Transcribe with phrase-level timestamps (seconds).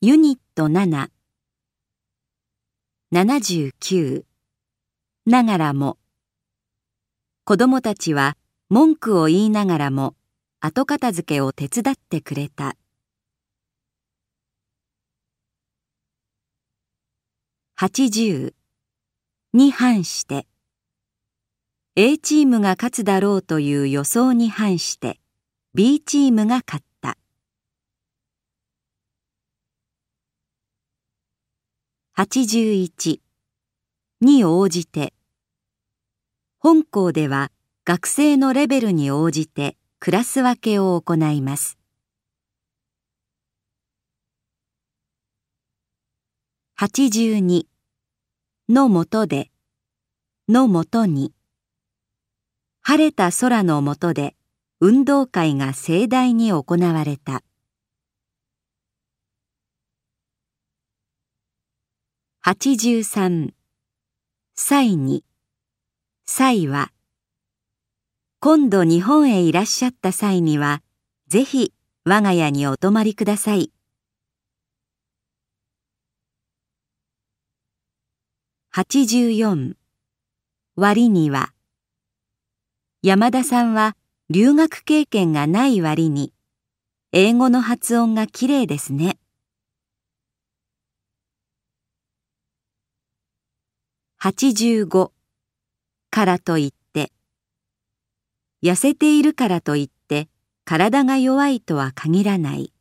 [0.00, 1.08] ユニット7
[3.12, 4.22] 79
[5.26, 5.98] ながらも。
[7.44, 8.36] 子供たちは
[8.68, 10.14] 文句を言いながらも
[10.60, 12.76] 後片付けを手伝ってくれた。
[17.80, 18.54] 80
[19.52, 20.46] に反して。
[21.96, 25.18] A チームが勝つだろうという予想に反して
[25.74, 26.87] B チームが勝った
[32.18, 33.20] 81
[34.20, 35.14] に応じて。
[36.58, 37.52] 本校では
[37.84, 41.78] 学生のレベルに応じてクラス分けを行います。
[46.80, 47.66] 82
[48.68, 49.52] のもとで。
[50.48, 51.32] のもとに。
[52.80, 54.34] 晴れた空の下で
[54.80, 57.44] 運動会が盛大に行われた。
[62.50, 63.50] 83
[64.56, 65.22] 歳に
[66.24, 66.92] 歳は
[68.40, 70.80] 今度日本へいらっしゃった際には
[71.26, 71.74] ぜひ
[72.06, 73.70] 我が家にお泊まりください。
[78.74, 79.74] 84
[80.74, 81.52] 割には
[83.02, 83.94] 山田さんは
[84.30, 86.32] 留学経験がない割に
[87.12, 89.18] 英語の発音がきれいですね。
[94.20, 95.12] 85
[96.10, 97.12] からといって。
[98.64, 100.28] 痩せているからといって
[100.64, 102.72] 体が弱いとは限らない。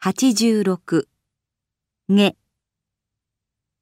[0.00, 1.08] 86
[2.10, 2.36] げ。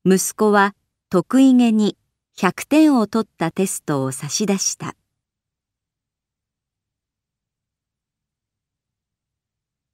[0.07, 0.75] 息子は
[1.11, 1.99] 得意げに
[2.39, 4.97] 100点を取ったテストを差し出した。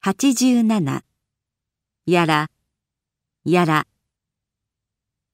[0.05, 1.03] 87
[2.07, 2.49] やら
[3.47, 3.87] やら。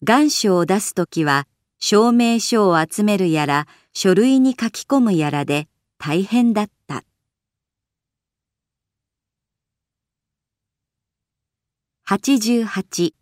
[0.05, 1.49] 願書を出すときは
[1.81, 5.67] 証明書を集めるやら書類に書き込むやらで
[5.99, 7.03] 大変だった。
[12.09, 13.13] 88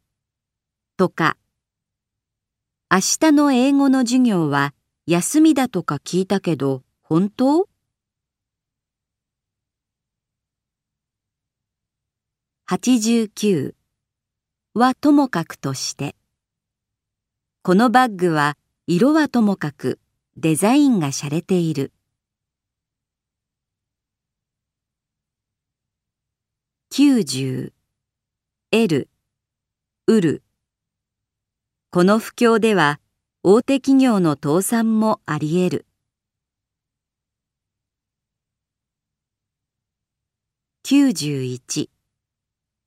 [0.98, 1.38] とか。
[2.90, 4.74] 明日の英語の授業は
[5.06, 7.68] 休みだとか聞いたけど本当
[12.68, 13.74] ？89
[14.76, 16.16] はともかくとして。
[17.62, 18.58] このバッグは
[18.88, 20.00] 色はともかく
[20.36, 21.92] デザインが洒落ている。
[26.90, 27.72] 90
[28.72, 29.08] L
[30.08, 30.42] 売る
[31.92, 32.98] この不況では
[33.44, 35.86] 大手企業の倒産もあり得る。
[40.84, 41.88] 91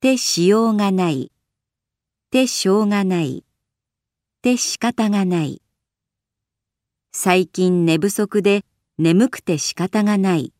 [0.02, 1.32] てしようがない。
[2.28, 3.38] ってしょうがない。
[3.38, 3.42] っ
[4.42, 5.62] て仕方がない。
[7.10, 8.66] 最近寝不足で
[8.98, 10.52] 眠くて仕方がない。